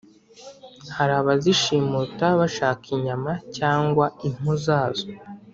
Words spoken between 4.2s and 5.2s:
impu zazo.